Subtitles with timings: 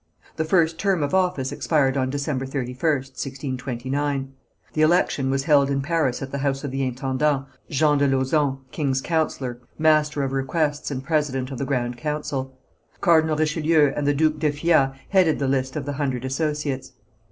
[0.35, 3.13] The first term of office expired on December 31st,
[3.53, 4.33] 1629.
[4.73, 8.61] The election was held in Paris at the house of the intendant, Jean de Lauzon,
[8.71, 12.57] king's councillor, master of requests and president of the Grand Council.
[12.99, 16.93] Cardinal Richelieu and the Duke d'Effiat headed the list of the Hundred Associates.